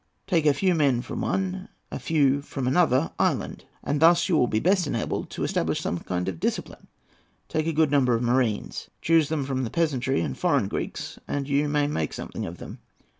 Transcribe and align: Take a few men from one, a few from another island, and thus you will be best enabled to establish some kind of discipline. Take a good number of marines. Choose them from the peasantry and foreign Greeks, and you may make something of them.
Take 0.25 0.47
a 0.47 0.53
few 0.55 0.73
men 0.73 1.03
from 1.03 1.21
one, 1.21 1.69
a 1.91 1.99
few 1.99 2.41
from 2.41 2.65
another 2.67 3.11
island, 3.19 3.65
and 3.83 3.99
thus 3.99 4.27
you 4.27 4.35
will 4.35 4.47
be 4.47 4.59
best 4.59 4.87
enabled 4.87 5.29
to 5.29 5.43
establish 5.43 5.79
some 5.79 5.99
kind 5.99 6.27
of 6.27 6.39
discipline. 6.39 6.87
Take 7.47 7.67
a 7.67 7.71
good 7.71 7.91
number 7.91 8.15
of 8.15 8.23
marines. 8.23 8.89
Choose 9.03 9.29
them 9.29 9.45
from 9.45 9.63
the 9.63 9.69
peasantry 9.69 10.21
and 10.21 10.35
foreign 10.35 10.67
Greeks, 10.69 11.19
and 11.27 11.47
you 11.47 11.69
may 11.69 11.85
make 11.85 12.13
something 12.13 12.47
of 12.47 12.57
them. 12.57 12.79